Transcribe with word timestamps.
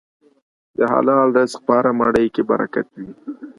د 0.77 0.79
حلال 0.93 1.27
رزق 1.37 1.59
په 1.65 1.71
هره 1.77 1.91
مړۍ 1.99 2.25
برکت 2.49 2.87
وي. 2.95 3.07